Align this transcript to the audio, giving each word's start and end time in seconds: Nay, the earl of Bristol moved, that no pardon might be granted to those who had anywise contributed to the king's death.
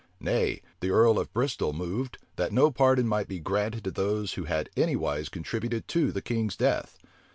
Nay, 0.19 0.63
the 0.79 0.89
earl 0.89 1.19
of 1.19 1.31
Bristol 1.31 1.73
moved, 1.73 2.17
that 2.35 2.51
no 2.51 2.71
pardon 2.71 3.07
might 3.07 3.27
be 3.27 3.37
granted 3.37 3.83
to 3.83 3.91
those 3.91 4.33
who 4.33 4.45
had 4.45 4.67
anywise 4.75 5.29
contributed 5.29 5.87
to 5.89 6.11
the 6.11 6.23
king's 6.23 6.55
death. 6.55 6.97